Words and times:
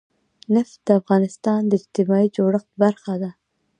نفت 0.55 0.77
د 0.87 0.89
افغانستان 1.01 1.61
د 1.67 1.71
اجتماعي 1.79 2.27
جوړښت 2.35 2.69
برخه 2.83 3.13
ده. 3.21 3.31